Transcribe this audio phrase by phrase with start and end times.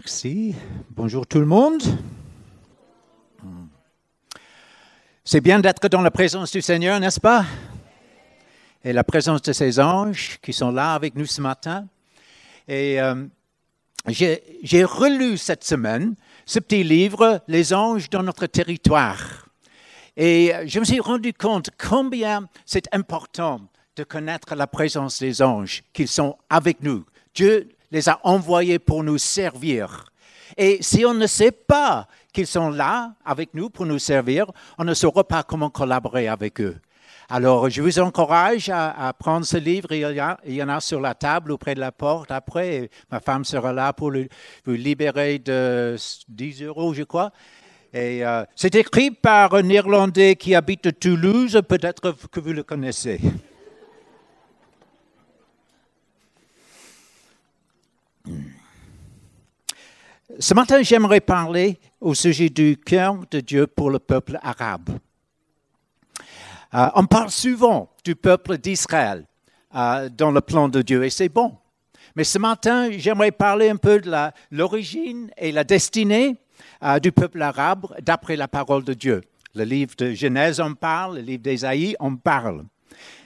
[0.00, 0.54] Merci.
[0.90, 1.82] Bonjour tout le monde.
[5.24, 7.44] C'est bien d'être dans la présence du Seigneur, n'est-ce pas?
[8.84, 11.88] Et la présence de ses anges qui sont là avec nous ce matin.
[12.68, 13.26] Et euh,
[14.06, 16.14] j'ai relu cette semaine
[16.46, 19.48] ce petit livre, Les anges dans notre territoire.
[20.16, 23.62] Et je me suis rendu compte combien c'est important
[23.96, 27.04] de connaître la présence des anges, qu'ils sont avec nous.
[27.34, 30.04] Dieu les a envoyés pour nous servir.
[30.56, 34.46] Et si on ne sait pas qu'ils sont là avec nous pour nous servir,
[34.78, 36.76] on ne saura pas comment collaborer avec eux.
[37.30, 39.92] Alors, je vous encourage à, prendre ce livre.
[39.92, 42.30] Il y, en a sur la table auprès de la porte.
[42.30, 44.12] Après, ma femme sera là pour
[44.64, 45.96] vous libérer de
[46.28, 47.30] 10 euros, je crois.
[47.92, 51.60] Et euh, c'est écrit par un Irlandais qui habite Toulouse.
[51.68, 53.20] Peut-être que vous le connaissez.
[60.40, 64.90] Ce matin, j'aimerais parler au sujet du cœur de Dieu pour le peuple arabe.
[66.74, 69.26] Euh, on parle souvent du peuple d'Israël
[69.74, 71.56] euh, dans le plan de Dieu et c'est bon.
[72.14, 74.12] Mais ce matin, j'aimerais parler un peu de
[74.52, 76.36] l'origine et la destinée
[76.84, 79.22] euh, du peuple arabe d'après la parole de Dieu.
[79.56, 82.64] Le livre de Genèse en parle, le livre d'Ésaïe en parle.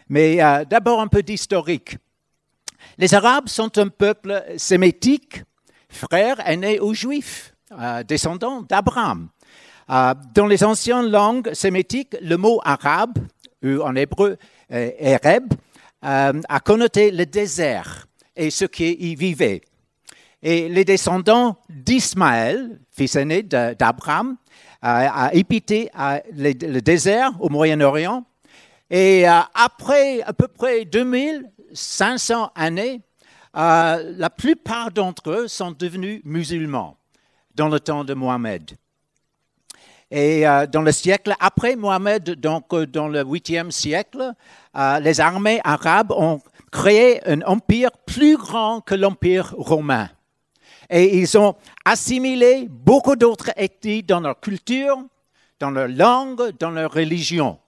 [0.09, 1.99] Mais d'abord un peu d'historique.
[2.97, 5.43] Les Arabes sont un peuple sémitique,
[5.93, 9.29] frère aîné aux Juifs, euh, descendants d'Abraham.
[9.91, 13.19] Euh, dans les anciennes langues sémitiques, le mot arabe,
[13.63, 14.37] ou en hébreu
[14.73, 14.91] euh,
[16.01, 19.61] a connoté le désert et ceux qui y vivaient.
[20.43, 24.37] Et les descendants d'Ismaël, fils aîné d'Abraham,
[24.81, 25.89] a habité
[26.33, 28.25] le désert au Moyen-Orient.
[28.91, 33.03] Et après à peu près 2000, 500 années,
[33.55, 36.97] euh, la plupart d'entre eux sont devenus musulmans
[37.55, 38.73] dans le temps de Mohamed.
[40.11, 44.33] Et euh, dans le siècle après Mohamed, donc euh, dans le 8e siècle,
[45.03, 46.41] les armées arabes ont
[46.71, 50.09] créé un empire plus grand que l'empire romain.
[50.89, 54.97] Et ils ont assimilé beaucoup d'autres ethnies dans leur culture,
[55.61, 57.59] dans leur langue, dans leur religion.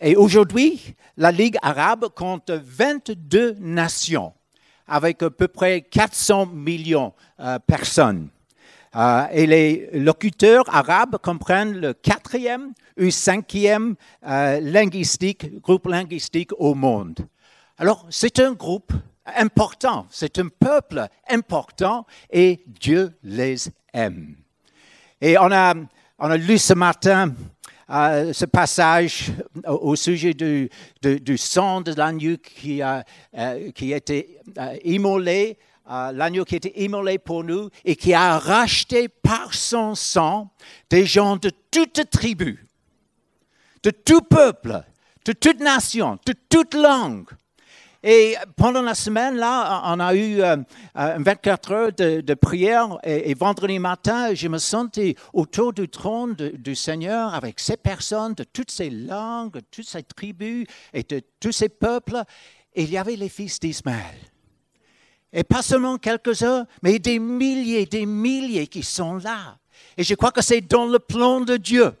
[0.00, 4.32] Et aujourd'hui, la Ligue arabe compte 22 nations
[4.86, 8.28] avec à peu près 400 millions de euh, personnes.
[8.94, 17.18] Euh, et les locuteurs arabes comprennent le quatrième ou cinquième linguistique, groupe linguistique au monde.
[17.78, 18.92] Alors, c'est un groupe
[19.36, 24.36] important, c'est un peuple important et Dieu les aime.
[25.20, 25.74] Et on a,
[26.18, 27.34] on a lu ce matin
[27.88, 29.32] ce passage
[29.66, 33.04] au, sujet du, sang de l'agneau qui, a,
[33.36, 35.56] euh, qui été euh, immolé,
[35.88, 40.50] euh, l'agneau qui été immolé pour nous et qui a racheté par son sang
[40.90, 42.66] des gens de toute tribu,
[43.82, 44.82] de tout peuple,
[45.24, 47.28] de toute nation, de toute langue.
[48.08, 50.40] Et pendant la semaine, là, on a eu
[50.94, 56.76] 24 euh, heures de, prière et, vendredi matin, je me sentais autour du trône du
[56.76, 61.50] Seigneur avec ces personnes de toutes ces langues, de toutes ces tribus et de tous
[61.50, 62.22] ces peuples.
[62.76, 64.14] Et il y avait les fils d'Ismaël.
[65.32, 69.58] Et pas seulement quelques-uns, mais des milliers, des milliers qui sont là.
[69.96, 71.92] Et je crois que c'est dans le plan de Dieu,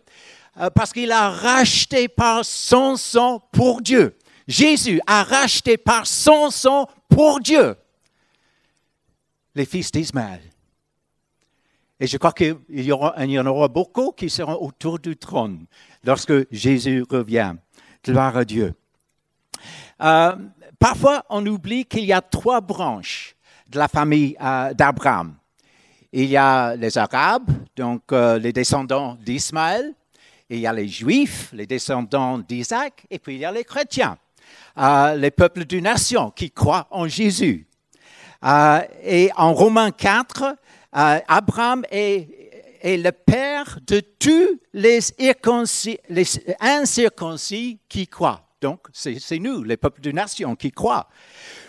[0.60, 4.16] euh, parce qu'il a racheté par son sang pour Dieu.
[4.46, 7.76] Jésus a racheté par son sang pour Dieu
[9.56, 10.42] les fils d'Ismaël.
[11.98, 15.64] Et je crois qu'il y, en aura beaucoup qui seront autour du trône
[16.04, 17.54] lorsque Jésus revient.
[18.04, 18.74] Gloire à Dieu.
[20.02, 20.36] Euh,
[20.78, 23.34] parfois, on oublie qu'il y a trois branches
[23.68, 25.34] de la famille euh, d'Abraham.
[26.12, 29.94] Il y a les Arabes, donc euh, les descendants d'Ismaël.
[30.50, 33.06] Il y a les Juifs, les descendants d'Isaac.
[33.10, 34.18] Et puis il y a les chrétiens
[34.76, 37.66] les peuples d'une nation qui croient en Jésus.
[38.44, 42.28] Euh, et en Romains 4, euh, Abraham est,
[42.84, 45.00] le père de tous les,
[46.08, 46.26] les
[46.60, 48.42] incirconcis qui croient.
[48.60, 51.08] Donc, c'est nous, les peuples d'une nation, qui croient,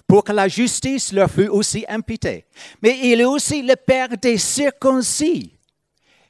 [0.06, 2.46] pour que la justice leur fût aussi imputée.
[2.82, 5.54] Mais il est aussi le père des circoncis.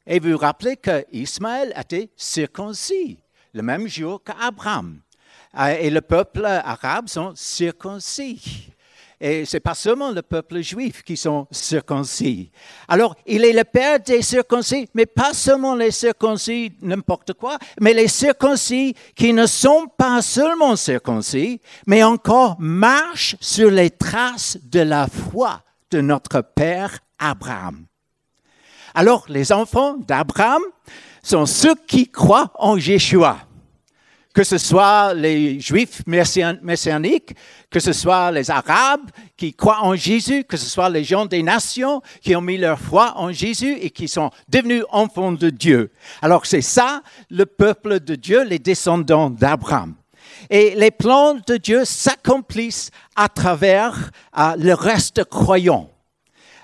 [0.06, 3.20] Et vous vous rappelez qu'Ismaël était circoncis
[3.54, 5.02] le même jour qu'Abraham.
[5.58, 8.70] Euh, et le peuple arabe sont circoncis.
[9.20, 12.52] Et ce n'est pas seulement le peuple juif qui sont circoncis.
[12.88, 17.94] Alors, il est le père des circoncis, mais pas seulement les circoncis, n'importe quoi, mais
[17.94, 24.82] les circoncis qui ne sont pas seulement circoncis, mais encore marchent sur les traces de
[24.82, 27.88] la foi de notre père Abraham.
[28.94, 30.62] Alors, les enfants d'Abraham
[31.24, 33.18] sont ceux qui croient en Jésus
[34.38, 37.36] que ce soit les juifs messianiques,
[37.72, 41.42] que ce soit les arabes qui croient en Jésus, que ce soit les gens des
[41.42, 45.90] nations qui ont mis leur foi en Jésus et qui sont devenus enfants de Dieu.
[46.22, 47.02] Alors c'est ça
[47.32, 49.96] le peuple de Dieu, les descendants d'Abraham.
[50.52, 55.90] Et les plans de Dieu s'accomplissent à travers euh, le reste croyant.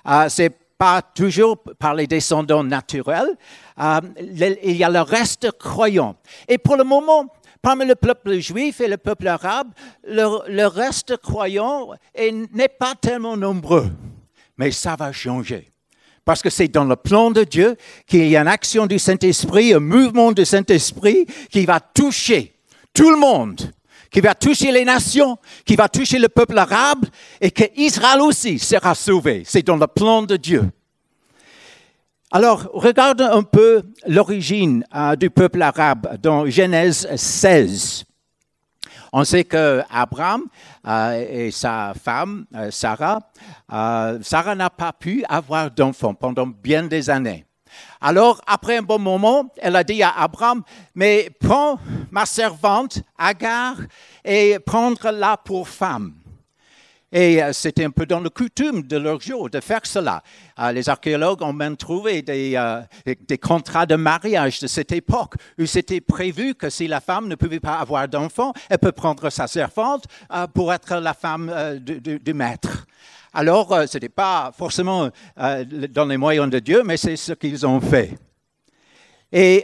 [0.07, 3.35] Euh, c'est pas toujours par les descendants naturels,
[3.79, 6.17] euh, il y a le reste croyant.
[6.47, 7.33] Et pour le moment,
[7.63, 9.69] parmi le peuple juif et le peuple arabe,
[10.03, 11.91] le, reste croyant
[12.51, 13.89] n'est pas tellement nombreux.
[14.57, 15.71] Mais ça va changer.
[16.25, 17.75] Parce que c'est dans le plan de Dieu
[18.05, 22.53] qu'il y a une action du Saint-Esprit, un mouvement du Saint-Esprit qui va toucher
[22.93, 23.71] tout le monde,
[24.11, 27.05] qui va toucher les nations, qui va toucher le peuple arabe
[27.39, 29.43] et que Israël aussi sera sauvé.
[29.45, 30.69] C'est dans le plan de Dieu.
[32.35, 38.05] Alors, regardons un peu l'origine euh, du peuple arabe dans Genèse 16.
[39.11, 40.45] On sait que Abraham
[40.87, 43.19] euh, et sa femme euh, Sarah,
[43.69, 47.45] Sarah n'a pas pu avoir d'enfant pendant bien des années.
[48.01, 50.63] Alors, après un bon moment, elle a dit à Abraham,
[50.95, 51.77] mais prends
[52.09, 53.75] ma servante Agar
[54.25, 56.15] et prends-la pour femme.
[57.15, 60.23] Et euh, c'était un peu dans le coutume de leur jour de faire cela.
[60.59, 65.67] Euh, les archéologues ont même trouvé euh, des, contrats de mariage de cette époque où
[65.67, 69.45] c'était prévu que si la femme ne pouvait pas avoir d'enfant, elle peut prendre sa
[69.45, 70.05] servante
[70.55, 72.87] pour être la femme du, maître.
[73.31, 77.79] Alors, ce n'était pas forcément dans les moyens de Dieu, mais c'est ce qu'ils ont
[77.79, 78.17] fait.
[79.31, 79.63] Et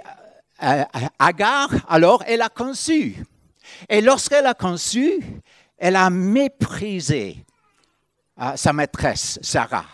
[1.18, 3.24] Agar, alors, elle a conçu.
[3.88, 5.20] Et lorsqu'elle a conçu,
[5.80, 7.46] elle a méprisé
[8.42, 9.86] euh, sa maîtresse, Sarah.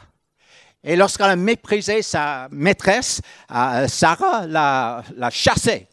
[0.83, 3.21] Et lorsqu'elle a méprisé sa maîtresse,
[3.51, 5.87] euh, Sarah l'a, chassée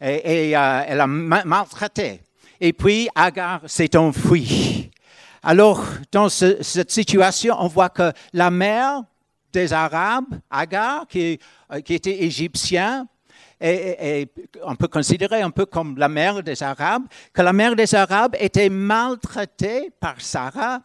[0.00, 2.22] et, euh, elle a maltraité.
[2.60, 4.90] Et puis Agar s'est enfuie.
[5.42, 9.02] Alors, dans cette situation, on voit que la mère
[9.52, 11.38] des Arabes, Agar, qui,
[11.84, 13.06] qui était égyptien,
[13.64, 14.28] et,
[14.62, 18.36] on peut considérer un peu comme la mère des Arabes, que la mère des Arabes
[18.38, 20.80] était maltraitée par Sarah,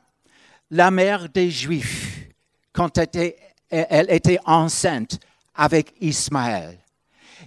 [0.71, 2.29] la mère des Juifs,
[2.71, 5.19] quand elle était, enceinte
[5.55, 6.77] avec Ismaël.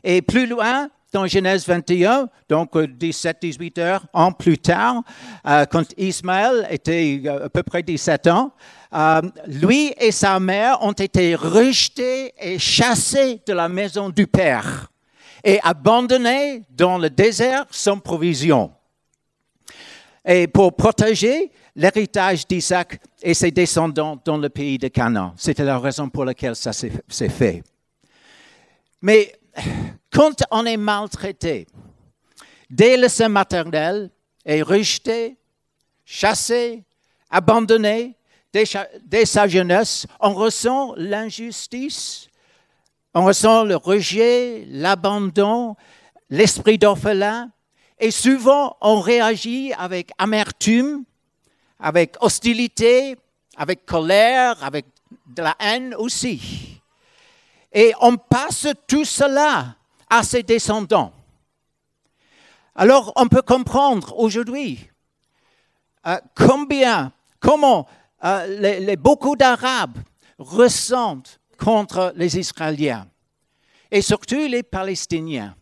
[0.05, 5.03] Et plus loin, dans Genèse 21, donc 17-18 heures ans plus tard,
[5.47, 8.53] euh, quand Ismaël était euh, à peu près 17 ans,
[8.95, 14.92] euh, lui et sa mère ont été rejetés et chassés de la maison du Père
[15.45, 18.73] et abandonné dans le désert sans provision.
[20.25, 25.35] Et pour protéger l'héritage d'Isaac et ses descendants dans le pays de Canaan.
[25.37, 27.63] C'était la raison pour laquelle ça s'est fait.
[29.01, 29.35] Mais
[30.11, 31.67] quand on est maltraité,
[32.71, 34.11] dès le sein maternel,
[34.45, 35.37] est rejeté,
[36.05, 36.85] chassé,
[37.31, 38.17] abandonné,
[38.53, 42.29] dès sa jeunesse, on ressent l'injustice
[43.15, 45.77] on ressent le rejet, l'abandon,
[46.31, 47.51] l'esprit d'orphelin.
[47.99, 51.05] Et souvent, on réagit avec amertume,
[51.79, 53.17] avec hostilité,
[53.57, 54.87] avec colère, avec
[55.27, 56.81] de la haine aussi.
[57.73, 59.77] Et on passe tout cela
[60.09, 61.13] à ses descendants.
[62.75, 64.89] Alors, on peut comprendre aujourd'hui
[66.07, 67.87] euh, combien, comment
[68.25, 69.99] euh, beaucoup d'Arabes
[70.39, 73.07] ressentent contre les Israéliens
[73.91, 75.55] et surtout les Palestiniens.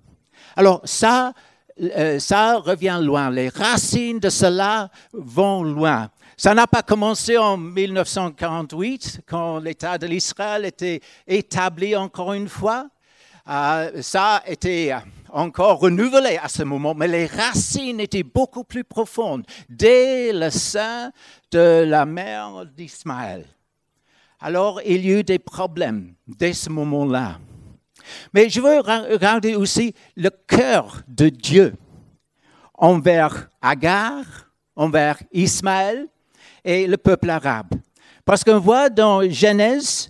[0.57, 1.33] Alors ça,
[1.81, 3.31] euh, ça revient loin.
[3.31, 6.09] Les racines de cela vont loin.
[6.37, 12.87] Ça n'a pas commencé en 1948, quand l'État de l'Israël était établi encore une fois.
[13.49, 14.97] Euh, ça a été
[15.31, 21.13] encore renouvelé à ce moment, mais les racines étaient beaucoup plus profondes dès le sein
[21.51, 23.45] de la mère d'Ismaël
[24.41, 27.39] alors il y a eu des problèmes dès ce moment-là.
[28.33, 31.75] Mais je veux regarder aussi le cœur de Dieu
[32.75, 34.25] envers Agar,
[34.75, 36.09] envers Ismaël
[36.65, 37.75] et le peuple arabe.
[38.25, 40.09] Parce qu'on voit dans Genèse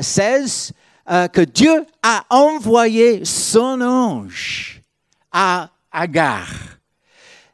[0.00, 0.72] 16
[1.08, 4.82] euh, euh, que Dieu a envoyé son ange
[5.30, 6.48] à Agar.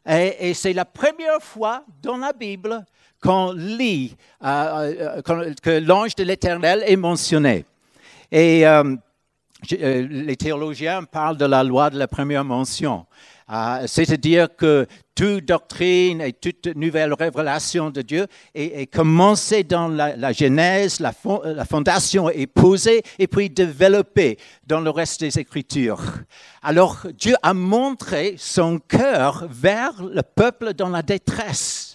[0.07, 2.85] et c'est la première fois dans la Bible
[3.23, 7.65] qu'on lit euh, euh, que l'ange de l'Éternel est mentionné.
[8.31, 8.97] Et euh,
[9.71, 13.07] les théologiens parlent de la loi de la première mention.
[13.51, 20.33] Euh, c'est-à-dire que toute doctrine et toute nouvelle révélation de Dieu est, commencée dans la,
[20.33, 21.13] Genèse, la,
[21.65, 26.01] fondation est posée et puis développée dans le reste des Écritures.
[26.63, 31.92] Alors Dieu a montré son cœur vers le peuple dans la détresse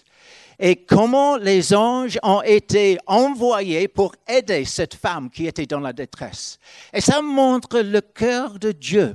[0.58, 5.92] et comment les anges ont été envoyés pour aider cette femme qui était dans la
[5.92, 6.58] détresse.
[6.92, 9.14] Et ça montre le cœur de Dieu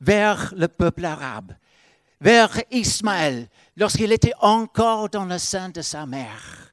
[0.00, 1.52] vers le peuple arabe,
[2.20, 6.72] vers Ismaël, lorsqu'il était encore dans le sein de sa mère.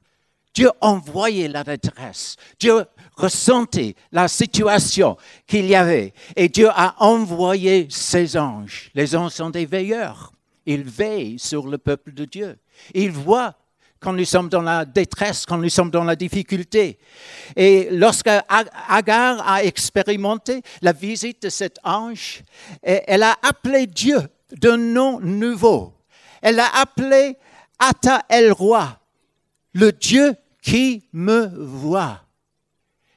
[0.54, 2.36] Dieu envoyait la détresse.
[2.58, 2.84] Dieu
[3.16, 6.12] ressentait la situation qu'il y avait.
[6.36, 8.90] Et Dieu a envoyé ses anges.
[8.94, 10.32] Les anges sont des veilleurs.
[10.66, 12.58] Ils veillent sur le peuple de Dieu.
[12.94, 13.54] Ils voient
[14.02, 16.98] quand nous sommes dans la détresse, quand nous sommes dans la difficulté.
[17.54, 18.28] Et lorsque
[18.88, 22.42] Agar a expérimenté la visite de cet ange,
[22.82, 24.18] elle a appelé Dieu
[24.50, 25.94] d'un nom nouveau.
[26.42, 27.36] Elle a appelé
[27.78, 28.98] Ata El Roi,
[29.72, 32.20] le Dieu qui me voit.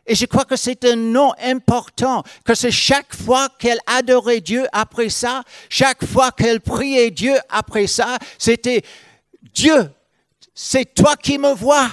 [0.08, 4.68] Et je crois que c'est un nom important, que c'est chaque fois qu'elle adorait Dieu
[4.72, 8.84] après ça, chaque fois qu'elle priait Dieu après ça, c'était
[9.54, 9.89] Dieu
[10.55, 11.91] c'est toi qui me vois.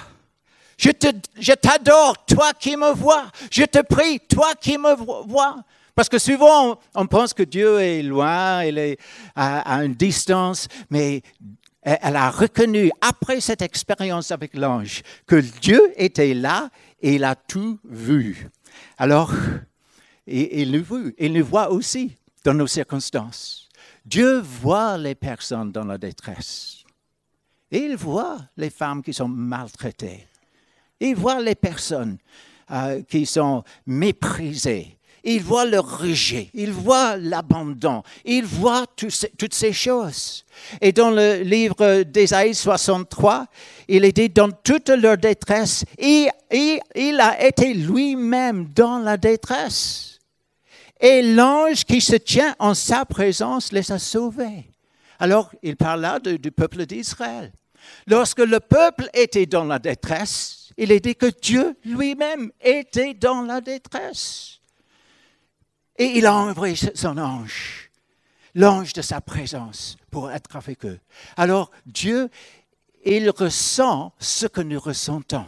[0.78, 3.30] Je, t'adore, toi qui me vois.
[3.50, 4.94] Je te prie, toi qui me
[5.26, 5.62] vois.
[5.94, 8.98] Parce que souvent, on pense que Dieu est loin, il est
[9.34, 11.22] à, une distance, mais
[11.82, 17.34] elle a reconnu, après cette expérience avec l'ange, que Dieu était là et il a
[17.34, 18.48] tout vu.
[18.96, 19.32] Alors,
[20.26, 23.68] il nous voit, il nous voit aussi dans nos circonstances.
[24.04, 26.81] Dieu voit les personnes dans la détresse.
[27.72, 30.26] Il voit les femmes qui sont maltraitées.
[31.00, 32.18] Il voit les personnes
[32.70, 34.98] euh, qui sont méprisées.
[35.24, 40.44] Il voit le rejet, il voit l'abandon, il voit toutes ces choses.
[40.80, 43.46] Et dans le livre d'Ésaïe 63,
[43.86, 50.18] il est dit, dans toute leur détresse, il a été lui-même dans la détresse.
[51.00, 54.64] Et l'ange qui se tient en sa présence les a sauvés.
[55.20, 57.52] Alors, il parle là du peuple d'Israël.
[58.06, 63.42] Lorsque le peuple était dans la détresse, il est dit que Dieu lui-même était dans
[63.42, 64.60] la détresse.
[65.98, 67.90] Et il a envoyé son ange,
[68.54, 70.98] l'ange de sa présence, pour être avec eux.
[71.36, 72.28] Alors Dieu,
[73.04, 75.46] il ressent ce que nous ressentons.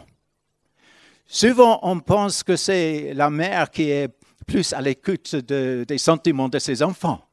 [1.27, 4.09] Souvent, on pense que c'est la mère qui est
[4.45, 7.25] plus à l'écoute des sentiments de ses enfants.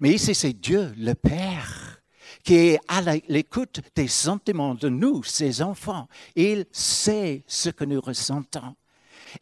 [0.00, 1.77] Mais ici, c'est Dieu, le Père
[2.48, 6.08] qui est à l'écoute des sentiments de nous, ses enfants.
[6.34, 8.74] Il sait ce que nous ressentons.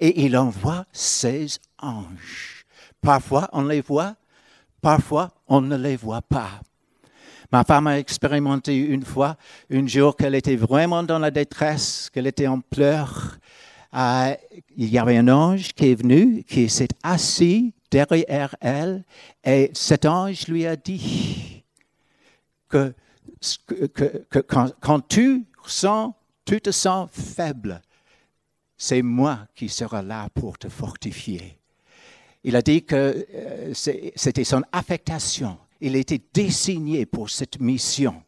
[0.01, 1.47] Et il envoie ses
[1.79, 2.67] anges.
[3.01, 4.17] Parfois, on les voit,
[4.83, 6.61] parfois, on ne les voit pas.
[7.53, 9.37] Ma femme a expérimenté une fois,
[9.71, 13.39] un jour qu'elle était vraiment dans la détresse, qu'elle était en pleurs.
[13.95, 14.35] Euh,
[14.77, 19.05] il y avait un ange qui est venu, qui s'est assis derrière elle,
[19.45, 21.56] et cet ange lui a dit,
[22.69, 22.95] que,
[24.81, 26.13] quand, tu, sens,
[26.45, 27.81] tu te sens faible,
[28.77, 31.59] c'est moi qui serai là pour te fortifier.
[32.45, 35.59] Il a dit que euh, c'était son affectation.
[35.81, 38.23] Il était désigné pour cette mission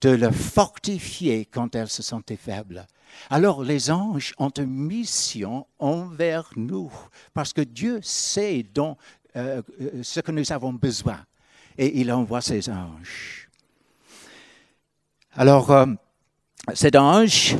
[0.00, 2.86] de le fortifier quand elle se sentait faible.
[3.30, 6.90] Alors les anges ont une mission envers nous,
[7.34, 8.96] parce que Dieu sait dont,
[9.36, 11.24] euh, euh, ce que nous avons besoin,
[11.78, 13.48] et il envoie ses anges.
[15.34, 15.86] Alors, euh,
[16.74, 17.56] cet ange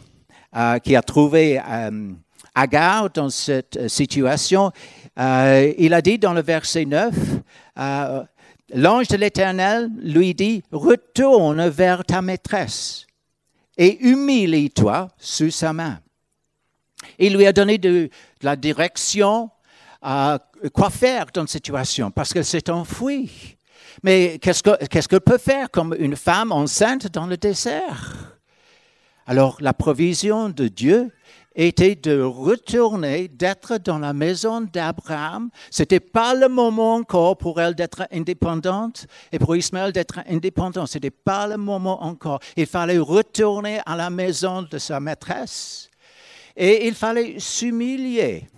[0.54, 2.12] euh, qui a trouvé euh,
[2.54, 4.72] Agar dans cette situation,
[5.16, 7.14] il a dit dans le verset 9,
[8.74, 13.06] l'ange de l'Éternel lui dit, retourne vers ta maîtresse
[13.78, 15.98] et humilie-toi sous sa main.
[17.18, 18.10] Il lui a donné de,
[18.42, 19.48] la direction,
[20.02, 20.38] à
[20.74, 23.56] quoi faire dans cette situation, parce qu'elle s'est enfouie.
[24.02, 28.38] Mais qu'est-ce qu'elle peut faire comme une femme enceinte dans le désert?
[29.26, 31.10] Alors la provision de Dieu
[31.54, 35.50] était de retourner, d'être dans la maison d'Abraham.
[35.70, 40.86] Ce n'était pas le moment encore pour elle d'être indépendante et pour Ismaël d'être indépendant.
[40.86, 42.40] Ce n'était pas le moment encore.
[42.56, 45.90] Il fallait retourner à la maison de sa maîtresse
[46.56, 48.48] et il fallait s'humilier.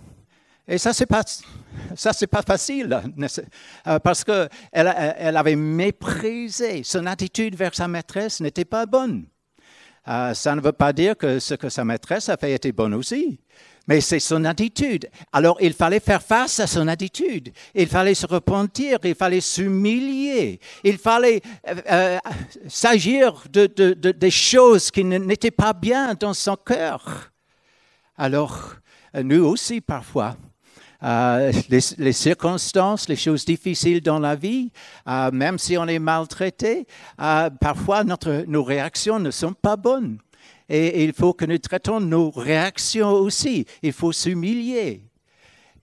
[0.67, 1.23] Et ça, c'est pas,
[1.95, 3.01] ça, c'est pas facile,
[3.87, 6.83] euh, parce qu'elle elle avait méprisé.
[6.83, 9.25] Son attitude vers sa maîtresse n'était pas bonne.
[10.07, 12.93] Euh, ça ne veut pas dire que ce que sa maîtresse a fait était bon
[12.93, 13.39] aussi.
[13.87, 15.09] Mais c'est son attitude.
[15.31, 17.51] Alors il fallait faire face à son attitude.
[17.73, 21.41] Il fallait se repentir, il fallait s'humilier, il fallait
[21.91, 22.17] euh,
[22.67, 27.31] s'agir de, des choses qui n'étaient pas bien dans son cœur.
[28.17, 28.75] Alors,
[29.23, 30.35] nous aussi, parfois,
[31.05, 34.71] euh, les, circonstances, les choses difficiles dans la vie,
[35.05, 40.17] même si on est maltraité, parfois notre, nos réactions ne sont pas bonnes.
[40.67, 43.65] Et il faut que nous traitons nos réactions aussi.
[43.83, 45.03] Il faut s'humilier.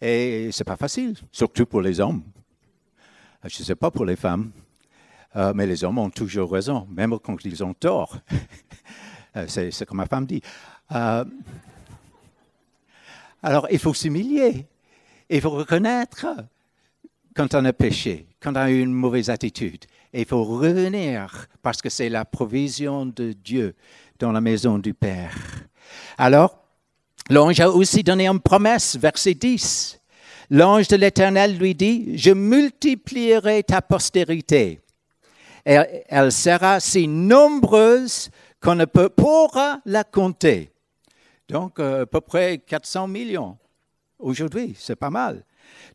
[0.01, 2.23] Et ce n'est pas facile, surtout pour les hommes.
[3.45, 4.51] Je ne sais pas pour les femmes,
[5.37, 8.19] euh, mais les hommes ont toujours raison, même quand ils ont tort.
[9.35, 10.43] Euh, c'est comme ma femme dit.
[10.95, 11.25] Euh,
[13.43, 14.67] alors, il faut s'humilier.
[15.35, 16.27] Il faut reconnaître
[17.35, 19.87] quand on a péché, quand on a eu une mauvaise attitude.
[20.13, 23.75] Et il faut revenir parce que c'est la provision de Dieu
[24.19, 25.35] dans la maison du Père.
[26.19, 26.59] Alors,
[27.31, 29.99] l'ange a aussi donné une promesse, verset 10.
[30.51, 34.81] L'ange de l'Éternel lui dit, je multiplierai ta postérité.
[35.65, 38.29] Et elle sera si nombreuse
[38.61, 40.71] qu'on ne peut pourra la compter.
[41.49, 43.57] Donc, euh, à peu près 400 millions.
[44.23, 45.45] Aujourd'hui, c'est pas mal.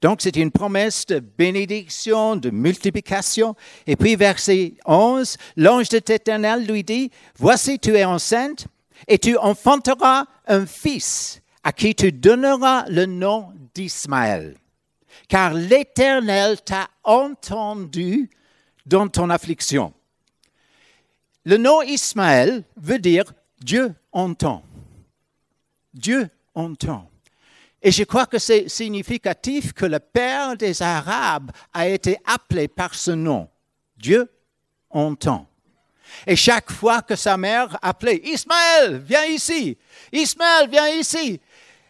[0.02, 3.56] Donc, c'est une promesse de bénédiction, de multiplication.
[3.88, 8.68] Et puis, verset 11, l'ange de l'Éternel lui dit, Voici, tu es enceinte
[9.08, 14.56] et tu enfanteras un fils à qui tu donneras le nom d'Ismaël.
[15.28, 18.30] Car l'Éternel t'a entendu
[18.86, 19.94] dans ton affliction.
[21.44, 24.64] Le nom Ismaël veut dire Dieu entend.
[25.94, 27.10] Dieu entend.
[27.82, 32.96] Et je crois que c'est significatif que le père des Arabes a été appelé par
[32.96, 33.48] ce nom.
[33.98, 34.30] Dieu
[34.90, 35.48] entend.
[36.26, 39.78] Et chaque fois que sa mère appelait Ismaël, viens ici,
[40.12, 41.40] Ismaël, viens ici,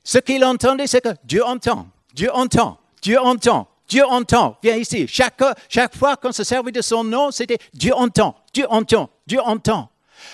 [0.04, 5.08] ce qu'il entendait, c'est que Dieu entend, Dieu entend, Dieu entend, Dieu entend, viens ici.
[5.08, 9.40] Chaque, chaque fois qu'on se servait de son nom, c'était Dieu entend, Dieu entend, Dieu
[9.40, 9.90] entend.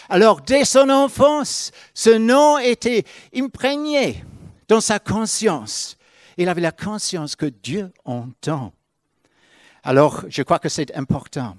[0.10, 3.04] Alors, dès son enfance, ce nom était
[3.36, 4.24] imprégné
[4.68, 5.98] dans sa conscience.
[6.38, 8.74] Il avait la conscience que Dieu entend.
[9.84, 11.58] Alors, je crois que c'est important.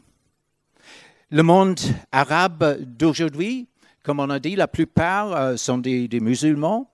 [1.30, 3.68] Le monde arabe d'aujourd'hui,
[4.02, 6.90] comme on a dit, la plupart euh, sont des, musulmans.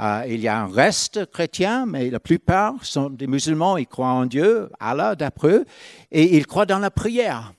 [0.00, 3.76] Euh, il y a un reste chrétien, mais la plupart sont des musulmans.
[3.76, 5.64] Ils croient en Dieu, Allah d'après eux,
[6.10, 7.52] et ils croient dans la prière.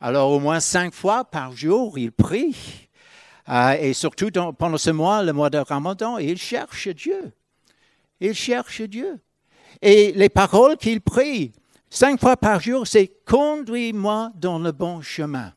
[0.00, 2.88] Alors, au moins cinq fois par jour, ils prient.
[3.50, 7.32] Euh, et surtout pendant ce mois, le mois de Ramadan, il cherche Dieu.
[8.20, 9.20] Il cherche Dieu.
[9.82, 11.52] Et les paroles qu'il prie
[11.88, 15.52] cinq fois par jour, c'est Conduis-moi dans le bon chemin.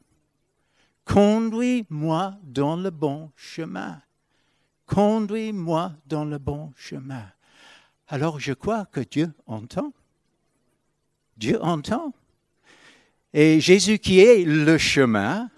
[1.06, 4.02] Conduis-moi dans le bon chemin.
[4.88, 7.26] Conduis-moi dans le bon chemin.
[8.08, 9.94] Alors je crois que Dieu entend.
[11.38, 12.14] Dieu entend.
[13.34, 15.50] Et Jésus qui est le chemin,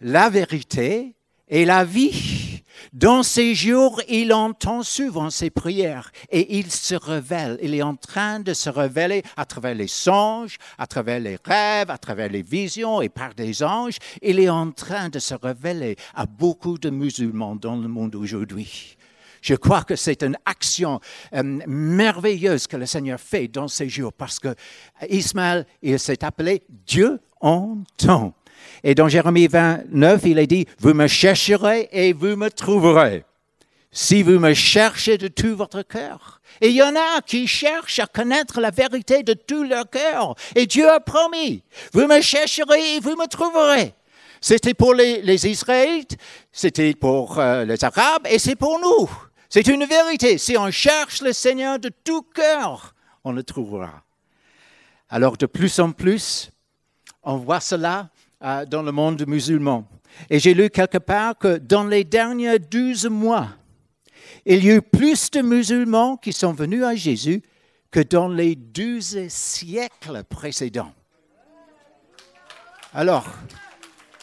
[0.00, 1.14] la vérité
[1.50, 2.62] et la vie.
[2.92, 7.58] Dans ces jours, il entend souvent ses prières et il se révèle.
[7.62, 11.90] Il est en train de se révéler à travers les songes, à travers les rêves,
[11.90, 13.98] à travers les visions et par des anges.
[14.22, 18.96] Il est en train de se révéler à beaucoup de musulmans dans le monde aujourd'hui.
[19.40, 21.00] Je crois que c'est une action
[21.34, 24.54] euh, merveilleuse que le Seigneur fait dans ces jours parce que
[25.08, 28.34] Ismaël, il s'est appelé Dieu entend.
[28.82, 33.24] Et dans Jérémie 29, il est dit, vous me chercherez et vous me trouverez.
[33.92, 36.40] Si vous me cherchez de tout votre cœur.
[36.60, 40.34] Et il y en a qui cherchent à connaître la vérité de tout leur cœur.
[40.54, 43.94] Et Dieu a promis, vous me chercherez et vous me trouverez.
[44.40, 46.16] C'était pour les, Israélites,
[46.50, 49.10] c'était pour euh, les Arabes et c'est pour nous.
[49.48, 50.38] C'est une vérité.
[50.38, 52.94] Si on cherche le Seigneur de tout cœur,
[53.24, 54.02] on le trouvera.
[55.08, 56.50] Alors de plus en plus,
[57.22, 58.08] on voit cela
[58.42, 59.86] euh, dans le monde musulman.
[60.28, 63.48] Et j'ai lu quelque part que dans les derniers douze mois,
[64.46, 67.42] il y a eu plus de musulmans qui sont venus à Jésus
[67.90, 70.92] que dans les douze siècles précédents.
[72.94, 73.26] Alors,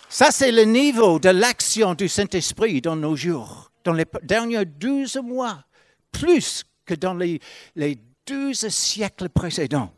[0.10, 5.17] ça c'est le niveau de l'action du Saint-Esprit dans nos jours, dans les derniers douze
[5.17, 5.63] mois,
[6.12, 7.39] plus que dans les,
[7.75, 9.93] les douze siècles précédents.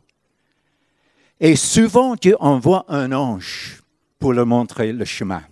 [1.40, 3.79] Et souvent, Dieu envoie un ange
[4.20, 5.42] pour leur montrer le chemin.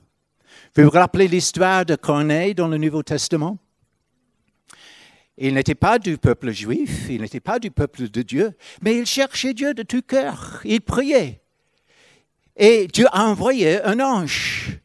[0.77, 3.59] Vous vous rappelez l'histoire de Corneille dans le Nouveau Testament?
[5.39, 8.53] Il n'était pas du peuple juif, il n'était pas du peuple de Dieu,
[8.83, 11.41] mais il cherchait Dieu de tout cœur, il priait.
[12.57, 14.79] Et Dieu a envoyé un ange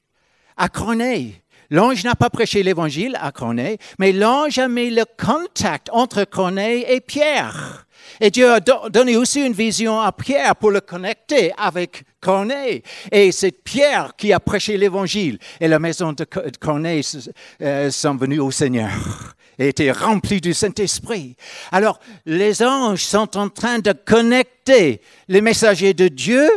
[0.56, 5.89] à Corneille L'ange n'a pas prêché l'évangile à Corneille, mais l'ange a mis le contact
[5.91, 7.86] entre Corneille et Pierre.
[8.19, 12.84] Et Dieu a donné aussi une vision à Pierre pour le connecter avec Corneille.
[13.12, 15.39] Et c'est Pierre qui a prêché l'évangile.
[15.60, 16.26] Et la maison de
[16.60, 17.04] Corneille
[17.62, 18.91] euh, sont venus au Seigneur
[19.58, 21.36] et étaient remplis du Saint-Esprit.
[21.71, 26.49] Alors, les anges sont en train de connecter les messagers de Dieu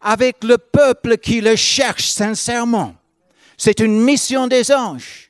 [0.00, 2.94] avec le peuple qui le cherche sincèrement.
[3.62, 5.28] C'est une mission des anges.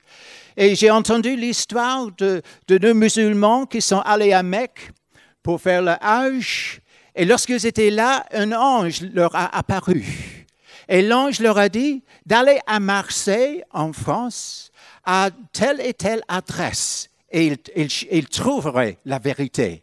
[0.56, 4.92] Et j'ai entendu l'histoire de, deux musulmans qui sont allés à Mecque
[5.42, 6.80] pour faire le Hajj.
[7.16, 10.46] Et lorsqu'ils étaient là, un ange leur a apparu.
[10.88, 14.70] Et l'ange leur a dit d'aller à Marseille, en France,
[15.04, 17.08] à telle et telle adresse.
[17.32, 19.82] Et ils, trouveraient la vérité.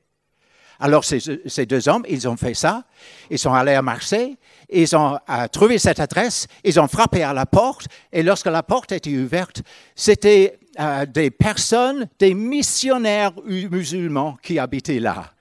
[0.79, 2.85] Alors ces, ces, deux hommes, ils ont fait ça.
[3.29, 4.37] Ils sont allés à Marseille
[4.69, 8.63] ils ont euh, trouvé cette adresse, ils ont frappé à la porte, et lorsque la
[8.63, 9.61] porte était ouverte,
[9.95, 15.31] c'était euh, des personnes, des missionnaires musulmans qui habitaient là,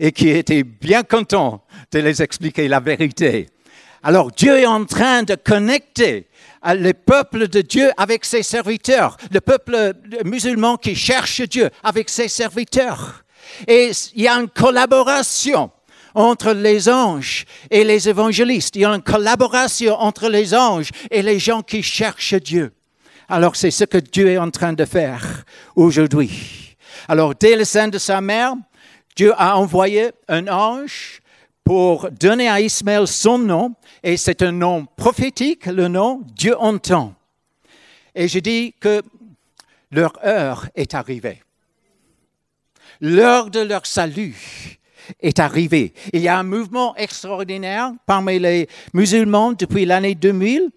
[0.00, 3.48] et qui étaient bien contents de les expliquer la vérité.
[4.02, 6.26] Alors Dieu est en train de connecter
[6.66, 9.92] euh, le peuple de Dieu avec ses serviteurs, le peuple
[10.24, 13.24] musulman qui cherche Dieu avec ses serviteurs.
[13.68, 15.70] Et il y a une collaboration
[16.14, 18.76] entre les anges et les évangélistes.
[18.76, 22.72] Il y a une collaboration entre les anges et les gens qui cherchent Dieu.
[23.28, 26.76] Alors c'est ce que Dieu est en train de faire aujourd'hui.
[27.08, 28.54] Alors dès le sein de sa mère,
[29.16, 31.20] Dieu a envoyé un ange
[31.62, 37.14] pour donner à Ismaël son nom, et c'est un nom prophétique, le nom Dieu entend.
[38.14, 39.02] Et je dis que
[39.90, 41.42] leur heure est arrivée.
[43.00, 44.78] L'heure de leur salut
[45.20, 45.92] est arrivé.
[46.12, 50.70] Il y a un mouvement extraordinaire parmi les musulmans depuis l'année 2000.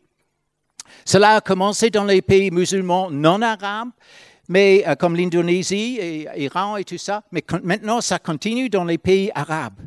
[1.06, 3.92] Cela a commencé dans les pays musulmans non arabes,
[4.50, 8.98] mais euh, comme l'Indonésie et l'Iran et tout ça, mais maintenant ça continue dans les
[8.98, 9.80] pays arabes.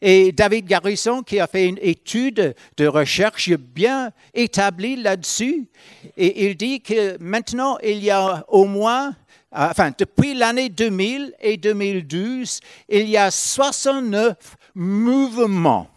[0.00, 5.68] Et David Garrison, qui a fait une étude de recherche bien établie là-dessus,
[6.16, 9.14] il dit que maintenant il y a au moins
[9.56, 14.36] enfin, depuis l'année 2000 et 2012, il y a 69
[14.74, 15.88] mouvements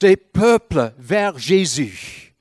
[0.00, 2.34] des peuples vers Jésus.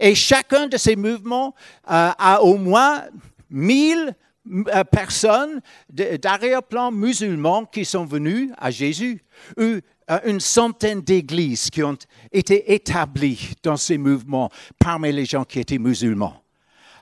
[0.00, 1.54] Et chacun de ces mouvements
[1.90, 3.04] euh, a au moins
[3.50, 4.14] 1000
[4.50, 9.22] euh, personnes d'arrière-plan musulmans qui sont venues à Jésus,
[9.58, 9.80] ou
[10.24, 11.98] une centaine d'églises qui ont
[12.32, 16.42] été établies dans ces mouvements parmi les gens qui étaient musulmans.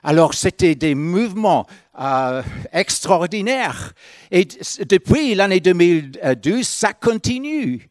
[0.03, 1.65] Alors c'était des mouvements
[1.99, 3.93] euh, extraordinaires.
[4.31, 4.47] Et
[4.87, 7.89] depuis l'année 2012, ça continue.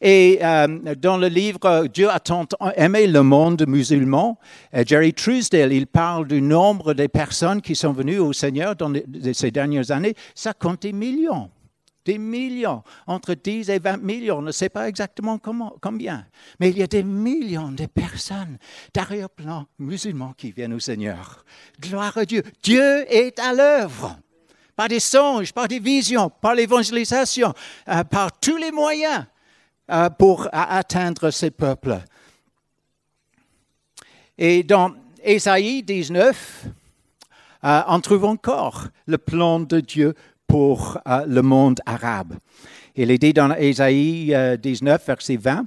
[0.00, 4.38] Et euh, dans le livre Dieu a tant aimé le monde musulman,
[4.74, 8.92] euh, Jerry Truesdale, il parle du nombre de personnes qui sont venues au Seigneur dans
[9.32, 10.14] ces dernières années.
[10.36, 11.50] Ça compte des millions
[12.08, 16.24] des millions, entre 10 et 20 millions, on ne sait pas exactement combien,
[16.58, 18.56] mais il y a des millions de personnes
[18.94, 21.44] d'arrière-plan musulmans qui viennent au Seigneur.
[21.78, 22.42] Gloire à Dieu.
[22.62, 24.18] Dieu est à l'œuvre
[24.74, 27.52] par des songes, par des visions, par l'évangélisation,
[27.90, 29.26] euh, par tous les moyens
[29.90, 31.98] euh, pour atteindre ces peuples.
[34.38, 36.64] Et dans Ésaïe 19,
[37.64, 40.14] euh, on trouve encore le plan de Dieu
[40.48, 42.34] pour euh, le monde arabe.
[42.96, 45.66] Il est dit dans Ésaïe 19, euh, verset 20,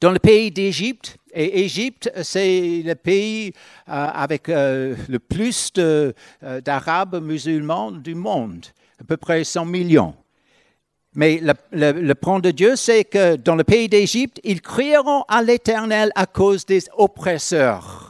[0.00, 3.52] dans le pays d'Égypte, et Égypte, c'est le pays
[3.88, 5.70] euh, avec le plus
[6.64, 8.64] d'Arabes musulmans du monde,
[8.98, 10.14] à peu près 100 millions.
[11.14, 15.42] Mais le, le plan de Dieu, c'est que dans le pays d'Égypte, ils crieront à
[15.42, 18.05] l'Éternel à cause des oppresseurs.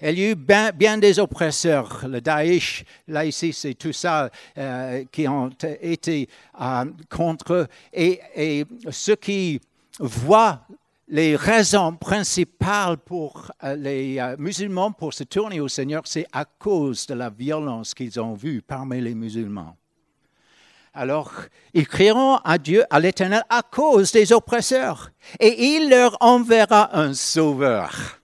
[0.00, 5.26] Il y a eu bien, des oppresseurs, le Daesh, l'ISIS et tout ça, euh, qui
[5.26, 6.28] ont été
[6.60, 9.60] euh, contre Et, et, ceux qui
[9.98, 10.60] voient
[11.08, 17.04] les raisons principales pour euh, les musulmans pour se tourner au Seigneur, c'est à cause
[17.08, 19.76] de la violence qu'ils ont vue parmi les musulmans.
[20.94, 21.32] Alors,
[21.74, 27.14] ils crieront à Dieu, à l'Éternel, à cause des oppresseurs, et il leur enverra un
[27.14, 28.17] sauveur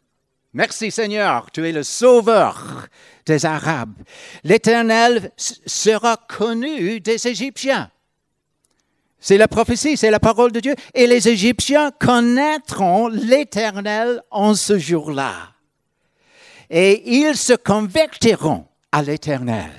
[0.54, 2.86] Merci Seigneur, tu es le sauveur
[3.26, 3.96] des Arabes.
[4.44, 7.90] L'Éternel sera connu des Égyptiens.
[9.18, 10.76] C'est la prophétie, c'est la parole de Dieu.
[10.94, 15.34] Et les Égyptiens connaîtront l'Éternel en ce jour-là.
[16.70, 19.72] Et ils se convertiront à l'Éternel,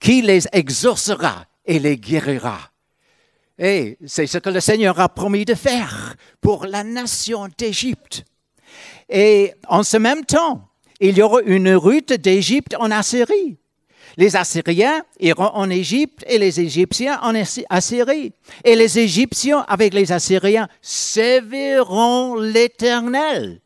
[0.00, 2.70] qui les exaucera et les guérira.
[3.58, 8.24] Et c'est ce que le Seigneur a promis de faire pour la nation d'Égypte.
[9.08, 10.68] Et en ce même temps,
[11.00, 13.58] il y aura une route d'Égypte en Assyrie.
[14.16, 17.34] Les Assyriens iront en Égypte et les Égyptiens en
[17.70, 18.32] Assyrie.
[18.64, 23.60] Et les Égyptiens avec les Assyriens serviront l'Éternel.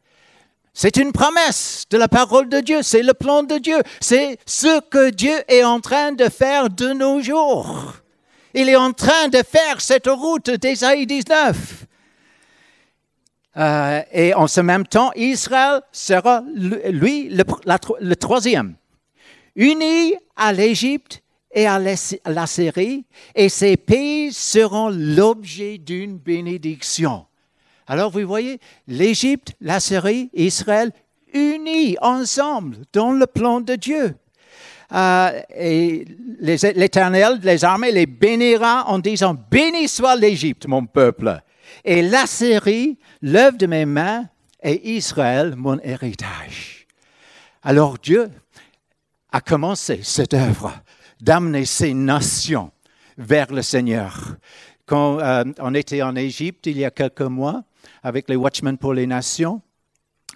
[0.75, 4.81] C'est une promesse de la parole de Dieu, c'est le plan de Dieu, c'est ce
[4.81, 7.95] que Dieu est en train de faire de nos jours.
[8.55, 11.87] Il est en train de faire cette route d'Ésaïe 19.
[13.57, 18.75] Euh, et en ce même temps, Israël sera, lui, le, troisième,
[19.57, 27.27] uni à l'Égypte et à la Syrie, et ces pays seront l'objet d'une bénédiction.
[27.87, 30.93] Alors vous voyez, l'Égypte, la Syrie, Israël,
[31.35, 34.15] unis ensemble dans le plan de Dieu.
[34.95, 36.07] Euh, et
[36.41, 41.41] l'Éternel les armées les bénira en disant, béni soit l'Égypte, mon peuple,
[41.85, 44.29] et la Syrie, l'œuvre de mes mains,
[44.63, 46.87] et Israël, mon héritage.
[47.63, 48.31] Alors Dieu
[49.33, 50.73] a commencé cette œuvre
[51.21, 52.71] d'amener ces nations
[53.19, 54.37] vers le Seigneur.
[54.87, 57.65] Quand euh, on était en Égypte il y a quelques mois
[58.03, 59.63] avec les Watchmen pour les Nations,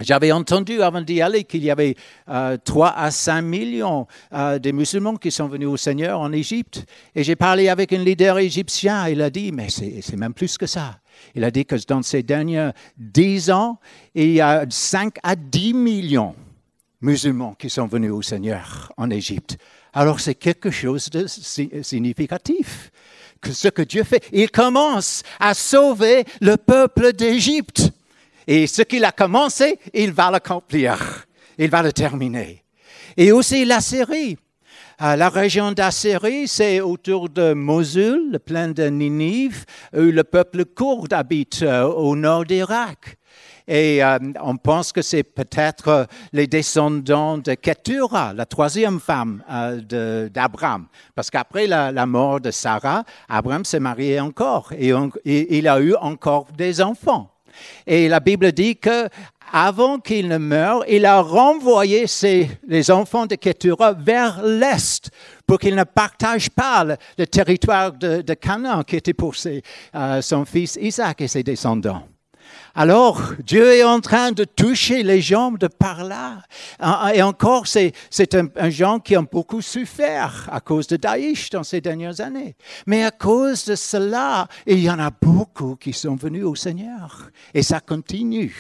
[0.01, 1.97] j'avais entendu avant d'y aller qu'il y avait
[2.29, 6.85] euh, 3 à 5 millions euh, de musulmans qui sont venus au Seigneur en Égypte.
[7.15, 9.09] Et j'ai parlé avec un leader égyptien.
[9.09, 10.99] Il a dit, mais c'est même plus que ça.
[11.35, 13.79] Il a dit que dans ces derniers 10 ans,
[14.15, 16.35] il y a 5 à 10 millions
[17.01, 19.57] de musulmans qui sont venus au Seigneur en Égypte.
[19.95, 22.91] Alors c'est quelque chose de significatif
[23.41, 24.23] que ce que Dieu fait.
[24.33, 27.93] Il commence à sauver le peuple d'Égypte.
[28.47, 31.27] Et ce qu'il a commencé, il va l'accomplir.
[31.59, 32.65] Il va le terminer.
[33.17, 34.37] Et aussi la Syrie.
[35.03, 40.65] Euh, la région d'Assyrie, c'est autour de Mosul, le plain de Ninive, où le peuple
[40.65, 43.19] court habite euh, au nord d'Irak.
[43.69, 49.43] Et euh, on pense que c'est peut-être les descendants de Ketura, la troisième femme
[50.33, 50.87] d'Abraham.
[51.15, 54.93] Parce qu'après la, mort de Sarah, Abraham s'est marié encore et
[55.25, 57.36] il a eu encore des enfants.
[57.87, 59.09] Et la Bible dit que
[59.53, 62.07] avant qu'il ne meure, il a renvoyé
[62.67, 65.11] les enfants de Ketura vers l'est
[65.47, 70.77] pour qu'ils ne partagent pas le, territoire de, Canaan qui était pour euh, son fils
[70.81, 72.03] Isaac et ses descendants.
[72.79, 76.43] Alors, Dieu est en train de toucher les gens de par là.
[77.15, 77.95] Et encore, c'est
[78.35, 82.55] un, un gens qui ont beaucoup souffert à cause de Daïch dans ces dernières années.
[82.87, 87.31] Mais à cause de cela, il y en a beaucoup qui sont venus au Seigneur.
[87.55, 88.55] Et ça continue.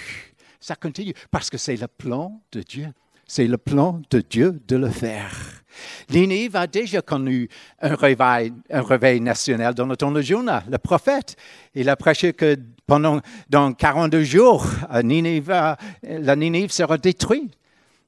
[0.61, 2.88] Ça continue parce que c'est le plan de Dieu.
[3.26, 5.31] C'est le plan de Dieu de le faire.
[6.11, 7.49] Ninive a déjà connu
[7.81, 11.37] un réveil, national dans le temps de Jonah, le prophète.
[11.75, 17.57] Il a prêché que pendant dans 42 jours, la Ninive sera détruite.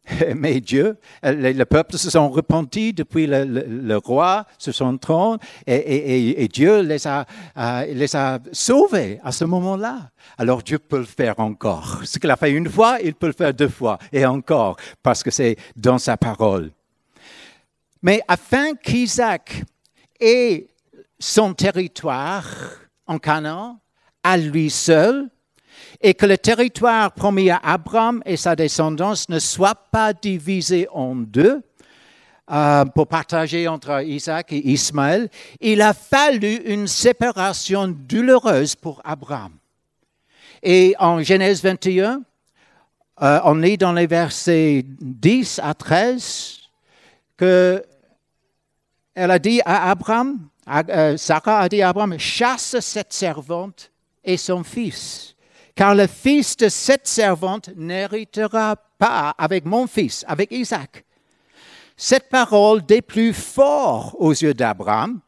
[0.36, 6.80] Mais Dieu, le, peuple se sont repentis depuis le, roi sur son trône et, Dieu
[6.82, 6.98] les
[7.88, 10.10] les a sauvés à ce moment-là.
[10.36, 12.00] Alors Dieu peut le faire encore.
[12.04, 15.22] Ce qu'il a fait une fois, il peut le faire deux fois et encore parce
[15.22, 16.70] que c'est dans sa parole.
[18.02, 19.62] Mais afin qu'Isaac
[20.20, 20.66] ait
[21.18, 22.44] son territoire
[23.06, 23.80] en Canaan
[24.22, 25.28] à lui seul,
[26.00, 31.14] et que le territoire promis à Abraham et sa descendance ne soit pas divisé en
[31.14, 31.62] deux,
[32.50, 35.28] euh, pour partager entre Isaac et Ismaël,
[35.60, 39.52] il a fallu une séparation douloureuse pour Abraham.
[40.62, 42.22] Et en Genèse 21,
[43.20, 46.67] euh, on lit dans les versets 10 à 13
[47.38, 47.82] que
[49.14, 53.90] elle a dit à Abraham, euh, Sarah a dit à Abraham, chasse cette servante
[54.22, 55.34] et son fils,
[55.74, 61.04] car le fils de cette servante n'héritera pas avec mon fils, avec Isaac.
[61.96, 65.20] Cette parole déplut fort aux yeux d'Abraham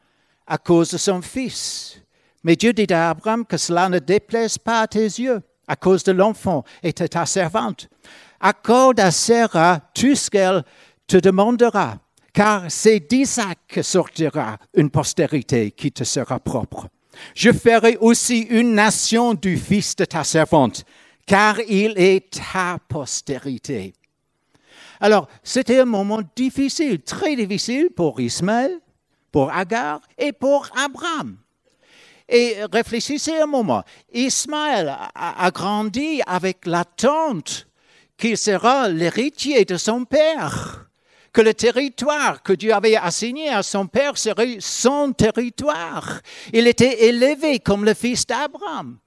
[0.47, 2.01] à cause de son fils.
[2.43, 6.03] Mais Dieu dit à Abraham que cela ne déplaise pas à tes yeux à cause
[6.03, 7.89] de l'enfant et de ta servante.
[8.39, 10.63] Accorde à Sarah tout ce qu'elle
[11.11, 11.97] te demandera,
[12.31, 16.87] car c'est d'Isaac que sortira une postérité qui te sera propre.
[17.35, 20.85] Je ferai aussi une nation du fils de ta servante,
[21.25, 23.93] car il est ta postérité.
[25.01, 28.79] Alors, c'était un moment difficile, très difficile pour Ismaël,
[29.33, 31.35] pour Agar et pour Abraham.
[32.29, 33.83] Et réfléchissez un moment.
[34.13, 37.67] Ismaël a, grandi avec l'attente
[38.15, 40.90] qu'il sera l'héritier de son père
[41.33, 46.21] que le territoire que Dieu avait assigné à son père serait son territoire.
[46.51, 48.99] Il était élevé comme le fils d'Abraham.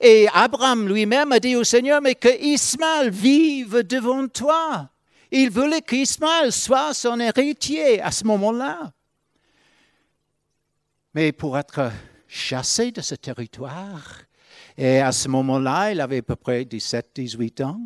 [0.00, 4.90] Et Abraham lui-même a dit au Seigneur, mais que Ismaël vive devant toi.
[5.30, 8.92] Il voulait qu'Ismaël soit son héritier à ce moment-là.
[11.14, 11.90] Mais pour être
[12.28, 14.20] chassé de ce territoire,
[14.76, 17.80] et à ce moment-là, il avait à peu près 17-18 ans,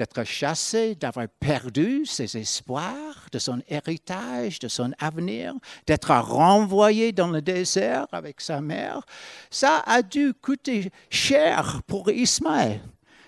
[0.00, 5.52] d'être chassé, d'avoir perdu ses espoirs, de son héritage, de son avenir,
[5.86, 9.02] d'être renvoyé dans le désert avec sa mère,
[9.50, 12.80] ça a dû coûter cher pour Ismaël.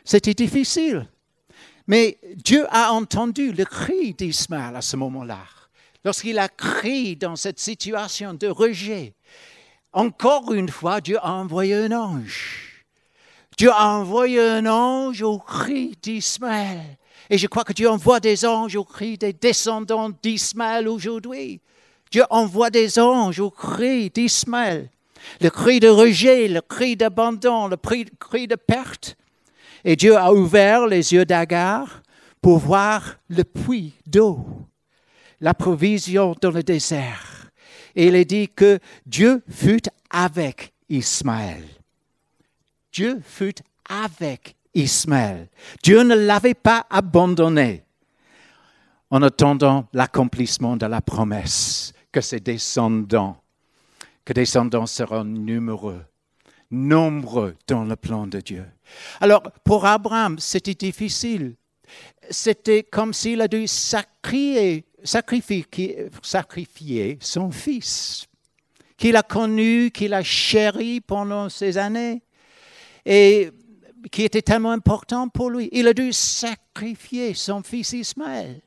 [0.02, 1.06] C'était difficile.
[1.87, 5.44] Mais Dieu a entendu le cri d'Ismaël à ce moment-là.
[6.06, 9.12] Lorsqu'il a crié dans cette situation de rejet,
[9.92, 12.71] encore une fois, Dieu a envoyé un ange.
[13.62, 16.81] Dieu a envoyé un ange au cri d'Ismaël.
[17.31, 21.61] Et je crois que Dieu envoie des anges au cri des descendants d'Ismaël aujourd'hui.
[22.11, 24.90] Dieu envoie des anges au cri d'Ismaël.
[25.40, 29.14] Le cri de rejet, le cri d'abandon, le cri de perte.
[29.85, 32.03] Et Dieu a ouvert les yeux d'Agar
[32.40, 34.44] pour voir le puits d'eau,
[35.40, 37.53] la provision dans le désert.
[37.94, 41.62] Et il est dit que Dieu fut avec Ismaël.
[42.92, 43.55] Dieu fut
[43.88, 45.48] avec Ismaël.
[45.83, 47.85] Dieu ne l'avait pas abandonné
[49.11, 53.37] en attendant l'accomplissement de la promesse que ses descendants,
[54.24, 56.05] que descendants seront numereux,
[56.70, 58.64] nombreux dans le plan de Dieu.
[59.20, 61.55] Alors, pour Abraham, c'était difficile.
[62.31, 68.26] C'était comme s'il a dû sacrifier, sacrifier son fils,
[68.96, 72.22] qu'il a connu, qu'il a chéri pendant ces années,
[73.04, 73.50] et
[74.10, 75.68] qui était tellement important pour lui.
[75.72, 78.60] Il a dû sacrifier son fils Ismaël.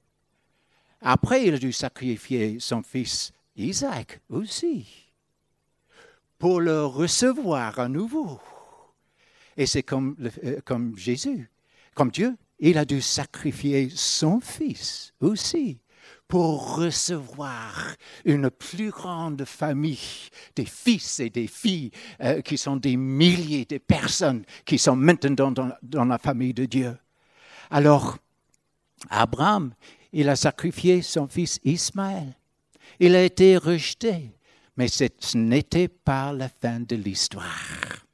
[1.02, 4.88] Après, il a dû sacrifier son fils Isaac aussi,
[6.38, 8.40] pour le recevoir à nouveau.
[9.58, 11.50] Et c'est comme, euh, comme Jésus,
[11.94, 15.80] comme Dieu, il a dû sacrifier son Fils aussi
[16.28, 20.00] pour recevoir une plus grande famille
[20.56, 25.52] des fils et des filles euh, qui sont des milliers de personnes qui sont maintenant
[25.52, 26.98] dans, dans, la famille de Dieu.
[27.70, 28.18] Alors,
[29.10, 29.74] Abraham,
[30.14, 32.36] il a sacrifié son fils Ismaël.
[33.00, 34.32] Il a été rejeté,
[34.78, 38.05] mais ce n'était pas la fin de l'histoire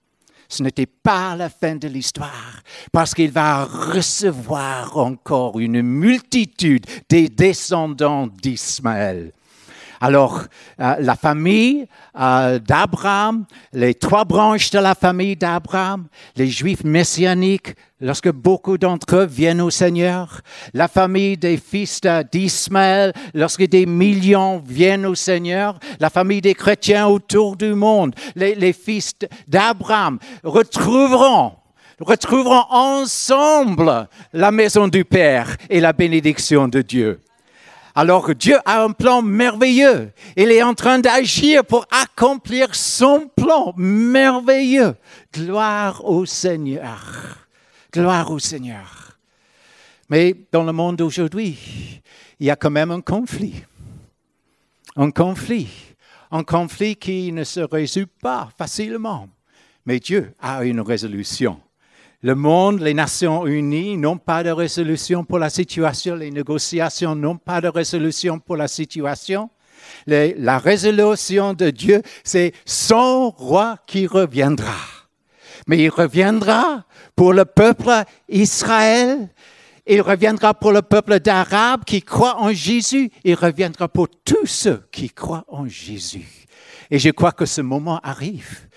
[0.52, 2.62] ce n'était pas la fin de l'histoire,
[2.92, 9.32] parce qu'il va recevoir encore une multitude des descendants d'Ismaël.
[10.04, 10.46] Alors,
[10.80, 11.86] euh, la famille
[12.20, 19.18] euh, d'Abraham, les trois branches de la famille d'Abraham, les Juifs messianiques, lorsque beaucoup d'entre
[19.18, 20.42] eux viennent au Seigneur,
[20.74, 27.06] la famille des fils d'Ismaël, lorsque des millions viennent au Seigneur, la famille des chrétiens
[27.06, 29.14] autour du monde, les, les fils
[29.48, 31.54] d'Abraham retrouveront
[32.00, 37.20] retrouveront ensemble la maison du Père et la bénédiction de Dieu.
[37.94, 40.12] Alors Dieu a un plan merveilleux.
[40.38, 44.96] Il est en train d'agir pour accomplir son plan merveilleux.
[45.34, 47.48] Gloire au Seigneur.
[47.92, 49.18] Gloire au Seigneur.
[50.10, 51.58] Mais dans le monde d'aujourd'hui,
[52.40, 53.64] il y a quand même un conflit.
[54.96, 55.70] Un conflit.
[56.32, 59.28] Un conflit qui ne se résout pas facilement.
[59.86, 61.60] Mais Dieu a une résolution.
[62.24, 67.38] Le monde, les Nations Unies n'ont pas de résolution pour la situation, les négociations n'ont
[67.38, 69.50] pas de résolution pour la situation.
[70.06, 74.78] la résolution de Dieu, c'est son roi qui reviendra.
[75.66, 77.92] Mais il reviendra pour le peuple
[78.30, 79.28] Israël,
[79.88, 84.84] il reviendra pour le peuple d'Arabes qui croit en Jésus, il reviendra pour tous ceux
[84.92, 86.46] qui croient en Jésus.
[86.92, 88.68] Et je crois que ce moment arrive.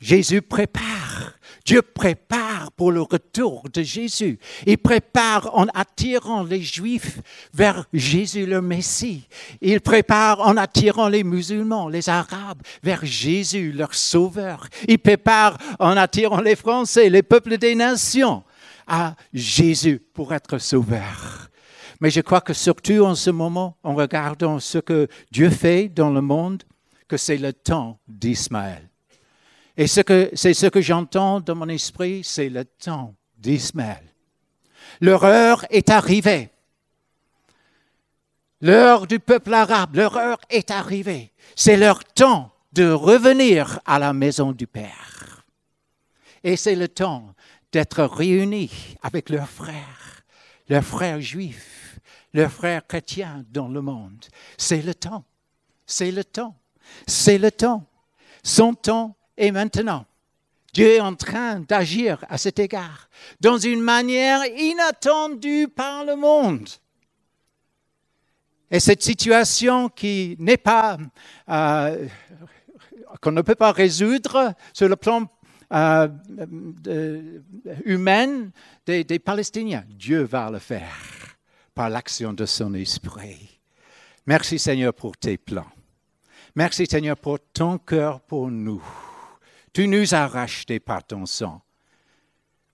[0.00, 1.37] Jésus prépare
[1.68, 4.38] Dieu prépare pour le retour de Jésus.
[4.64, 7.20] Il prépare en attirant les Juifs
[7.52, 9.28] vers Jésus le Messie.
[9.60, 14.66] Il prépare en attirant les musulmans, les Arabes vers Jésus leur Sauveur.
[14.88, 18.44] Il prépare en attirant les Français, les peuples des nations
[18.86, 21.50] à Jésus pour être Sauveur.
[22.00, 26.08] Mais je crois que surtout en ce moment, en regardant ce que Dieu fait dans
[26.08, 26.62] le monde,
[27.08, 28.87] que c'est le temps d'Ismaël.
[29.78, 34.02] Et c'est ce que j'entends dans mon esprit, c'est le temps d'Ismaël.
[35.00, 36.50] L'heure est arrivée.
[38.60, 41.32] L'heure du peuple arabe, l'heure est arrivée.
[41.54, 45.44] C'est leur temps de revenir à la maison du Père.
[46.42, 47.32] Et c'est le temps
[47.70, 50.24] d'être réunis avec leurs frères,
[50.68, 52.00] leurs frères juifs,
[52.34, 54.24] leurs frères chrétiens dans le monde.
[54.56, 55.24] C'est le temps.
[55.86, 56.56] C'est le temps.
[57.06, 57.86] C'est le temps.
[58.42, 60.04] Son temps et maintenant,
[60.74, 63.08] Dieu est en train d'agir à cet égard,
[63.40, 66.68] dans une manière inattendue par le monde.
[68.70, 70.98] Et cette situation qui n'est pas,
[71.48, 72.06] euh,
[73.22, 75.26] qu'on ne peut pas résoudre sur le plan
[75.72, 76.08] euh,
[77.84, 78.50] humain
[78.84, 81.38] des, des Palestiniens, Dieu va le faire
[81.74, 83.60] par l'action de son esprit.
[84.26, 85.70] Merci Seigneur pour tes plans.
[86.56, 88.82] Merci Seigneur pour ton cœur pour nous.
[89.78, 91.62] Tu nous as rachetés par ton sang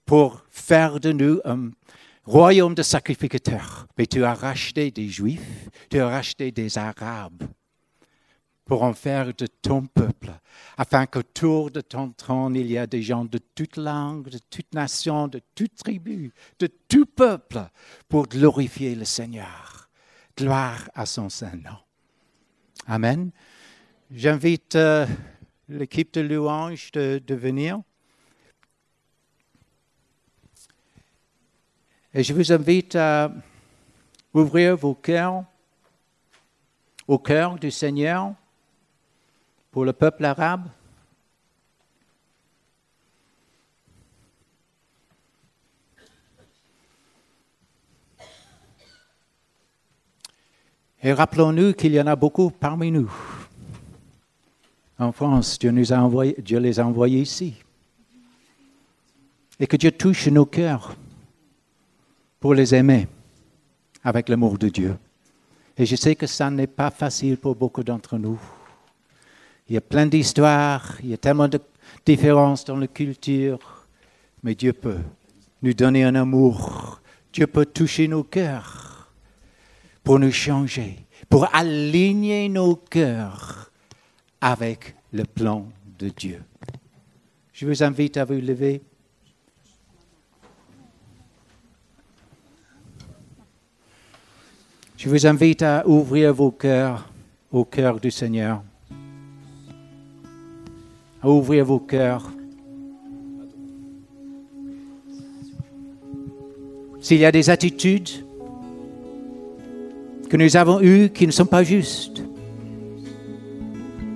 [0.06, 1.70] pour faire de nous un
[2.24, 3.86] royaume de sacrificateurs.
[3.98, 7.42] Mais tu as racheté des Juifs, tu as racheté des Arabes
[8.64, 10.30] pour en faire de ton peuple,
[10.78, 14.72] afin qu'autour de ton trône, il y a des gens de toute langue, de toute
[14.72, 17.68] nation, de toute tribu, de tout peuple,
[18.08, 19.90] pour glorifier le Seigneur.
[20.38, 21.76] Gloire à son Saint-Nom.
[22.86, 23.30] Amen.
[24.10, 25.06] J'invite euh,
[25.68, 27.80] l'équipe de louange de, de venir.
[32.12, 33.32] Et je vous invite à
[34.32, 35.44] ouvrir vos cœurs
[37.06, 38.34] au cœur du Seigneur
[39.70, 40.68] pour le peuple arabe.
[51.02, 53.12] Et rappelons-nous qu'il y en a beaucoup parmi nous.
[54.98, 57.54] En France, Dieu, nous a envoyé, Dieu les a envoyés ici.
[59.58, 60.96] Et que Dieu touche nos cœurs
[62.38, 63.08] pour les aimer
[64.02, 64.96] avec l'amour de Dieu.
[65.76, 68.40] Et je sais que ça n'est pas facile pour beaucoup d'entre nous.
[69.68, 71.60] Il y a plein d'histoires, il y a tellement de
[72.04, 73.86] différences dans la culture,
[74.42, 74.98] mais Dieu peut
[75.62, 77.00] nous donner un amour.
[77.32, 79.12] Dieu peut toucher nos cœurs
[80.04, 83.63] pour nous changer, pour aligner nos cœurs
[84.44, 85.66] avec le plan
[85.98, 86.42] de Dieu.
[87.54, 88.82] Je vous invite à vous lever.
[94.98, 97.08] Je vous invite à ouvrir vos cœurs
[97.50, 98.62] au cœur du Seigneur.
[101.22, 102.30] À ouvrir vos cœurs.
[107.00, 108.10] S'il y a des attitudes
[110.28, 112.22] que nous avons eues qui ne sont pas justes,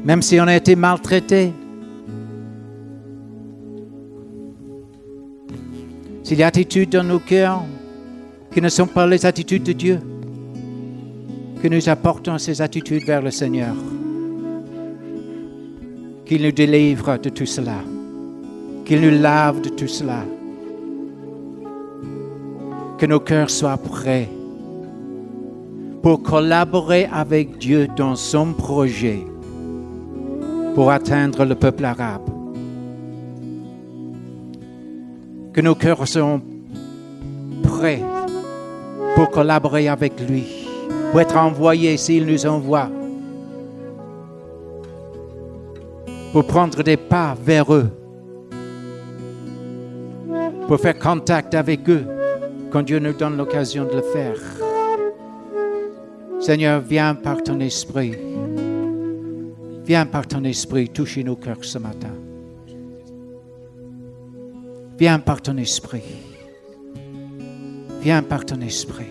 [0.05, 1.53] même si on a été maltraité,
[6.29, 7.63] des attitudes dans nos cœurs
[8.53, 9.99] qui ne sont pas les attitudes de Dieu,
[11.63, 13.75] que nous apportons ces attitudes vers le Seigneur.
[16.27, 17.79] Qu'il nous délivre de tout cela.
[18.85, 20.25] Qu'il nous lave de tout cela.
[22.99, 24.29] Que nos cœurs soient prêts
[26.03, 29.25] pour collaborer avec Dieu dans son projet
[30.79, 32.31] pour atteindre le peuple arabe.
[35.53, 36.41] Que nos cœurs soient
[37.65, 38.01] prêts
[39.17, 40.47] pour collaborer avec lui
[41.11, 42.89] pour être envoyé s'il nous envoie,
[46.33, 47.91] pour prendre des pas vers eux,
[50.69, 52.07] pour faire contact avec eux
[52.71, 54.39] quand Dieu nous donne l'occasion de le faire.
[56.39, 58.15] Seigneur, viens par ton esprit.
[59.89, 62.13] Viens par ton esprit toucher nos cœurs ce matin.
[64.99, 66.03] Viens par ton esprit.
[68.03, 69.07] Viens par ton esprit.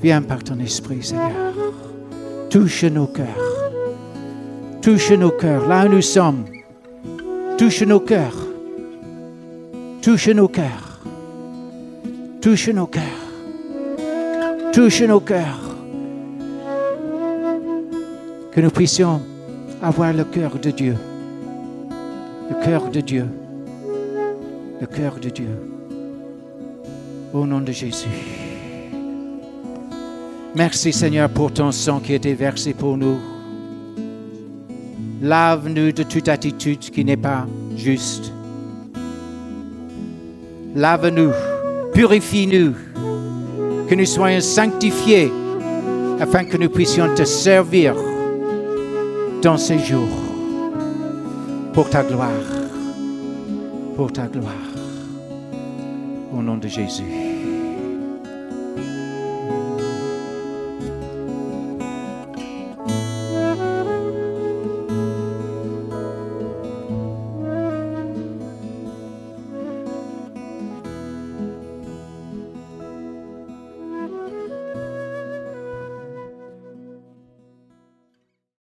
[0.00, 1.54] Viens par ton esprit, Seigneur.
[2.48, 3.72] Touche nos cœurs.
[4.80, 6.44] Touche nos cœurs, là où nous sommes.
[7.58, 8.46] Touche nos cœurs.
[10.02, 11.00] Touche nos cœurs.
[12.40, 13.02] Touche nos cœurs.
[14.72, 15.67] Touche nos cœurs.
[18.52, 19.20] Que nous puissions
[19.82, 20.96] avoir le cœur de Dieu.
[22.50, 23.26] Le cœur de Dieu.
[24.80, 25.50] Le cœur de Dieu.
[27.32, 28.08] Au nom de Jésus.
[30.54, 33.18] Merci Seigneur pour ton sang qui a été versé pour nous.
[35.20, 37.46] Lave-nous de toute attitude qui n'est pas
[37.76, 38.32] juste.
[40.74, 41.32] Lave-nous,
[41.92, 42.72] purifie-nous,
[43.88, 45.30] que nous soyons sanctifiés
[46.20, 47.94] afin que nous puissions te servir
[49.42, 50.08] dans ces jours
[51.72, 52.30] pour ta gloire,
[53.94, 54.54] pour ta gloire.
[56.32, 57.27] Au nom de Jésus.